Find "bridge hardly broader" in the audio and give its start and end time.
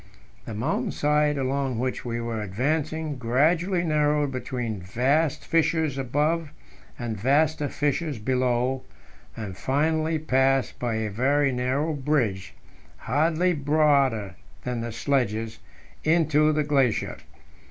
11.93-14.33